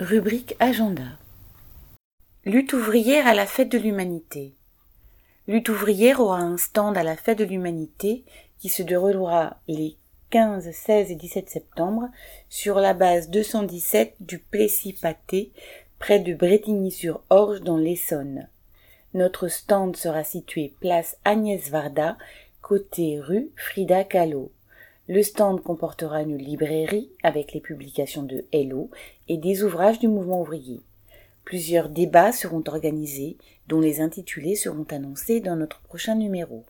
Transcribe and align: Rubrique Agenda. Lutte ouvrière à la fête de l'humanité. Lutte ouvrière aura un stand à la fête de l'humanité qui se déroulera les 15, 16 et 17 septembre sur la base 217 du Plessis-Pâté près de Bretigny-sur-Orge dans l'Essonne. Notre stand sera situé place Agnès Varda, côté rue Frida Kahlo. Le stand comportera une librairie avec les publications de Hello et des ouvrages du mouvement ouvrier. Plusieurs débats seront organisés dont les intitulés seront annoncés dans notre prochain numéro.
Rubrique 0.00 0.54
Agenda. 0.60 1.18
Lutte 2.44 2.72
ouvrière 2.72 3.26
à 3.26 3.34
la 3.34 3.46
fête 3.46 3.72
de 3.72 3.78
l'humanité. 3.78 4.54
Lutte 5.48 5.70
ouvrière 5.70 6.20
aura 6.20 6.38
un 6.38 6.56
stand 6.56 6.96
à 6.96 7.02
la 7.02 7.16
fête 7.16 7.40
de 7.40 7.44
l'humanité 7.44 8.24
qui 8.60 8.68
se 8.68 8.84
déroulera 8.84 9.56
les 9.66 9.96
15, 10.30 10.70
16 10.70 11.10
et 11.10 11.16
17 11.16 11.50
septembre 11.50 12.10
sur 12.48 12.76
la 12.76 12.94
base 12.94 13.28
217 13.28 14.14
du 14.20 14.38
Plessis-Pâté 14.38 15.50
près 15.98 16.20
de 16.20 16.32
Bretigny-sur-Orge 16.32 17.62
dans 17.62 17.76
l'Essonne. 17.76 18.48
Notre 19.14 19.48
stand 19.48 19.96
sera 19.96 20.22
situé 20.22 20.74
place 20.80 21.16
Agnès 21.24 21.70
Varda, 21.70 22.16
côté 22.62 23.18
rue 23.18 23.50
Frida 23.56 24.04
Kahlo. 24.04 24.52
Le 25.10 25.22
stand 25.22 25.62
comportera 25.62 26.20
une 26.20 26.36
librairie 26.36 27.10
avec 27.22 27.54
les 27.54 27.62
publications 27.62 28.24
de 28.24 28.44
Hello 28.52 28.90
et 29.26 29.38
des 29.38 29.62
ouvrages 29.62 29.98
du 29.98 30.06
mouvement 30.06 30.42
ouvrier. 30.42 30.82
Plusieurs 31.46 31.88
débats 31.88 32.30
seront 32.30 32.62
organisés 32.66 33.38
dont 33.68 33.80
les 33.80 34.02
intitulés 34.02 34.54
seront 34.54 34.84
annoncés 34.90 35.40
dans 35.40 35.56
notre 35.56 35.80
prochain 35.80 36.14
numéro. 36.14 36.66